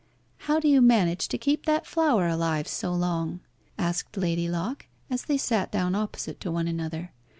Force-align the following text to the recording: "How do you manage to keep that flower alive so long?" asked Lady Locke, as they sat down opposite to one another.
"How 0.47 0.59
do 0.59 0.67
you 0.67 0.81
manage 0.81 1.27
to 1.27 1.37
keep 1.37 1.67
that 1.67 1.85
flower 1.85 2.27
alive 2.27 2.67
so 2.67 2.91
long?" 2.91 3.41
asked 3.77 4.17
Lady 4.17 4.49
Locke, 4.49 4.87
as 5.11 5.25
they 5.25 5.37
sat 5.37 5.71
down 5.71 5.93
opposite 5.93 6.39
to 6.39 6.49
one 6.51 6.67
another. 6.67 7.13